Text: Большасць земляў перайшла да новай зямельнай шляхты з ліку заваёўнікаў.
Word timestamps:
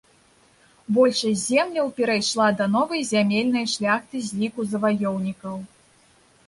Большасць 0.97 1.43
земляў 1.49 1.91
перайшла 1.99 2.47
да 2.63 2.67
новай 2.77 3.01
зямельнай 3.13 3.65
шляхты 3.75 4.17
з 4.31 4.43
ліку 4.43 4.61
заваёўнікаў. 4.73 5.55